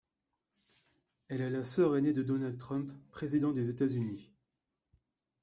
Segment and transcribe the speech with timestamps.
[1.27, 4.31] Elle est la sœur aînée de Donald Trump, président des États-Unis.